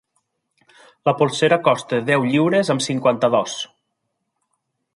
[1.09, 3.59] La polsera costa deu lliures amb cinquanta-dos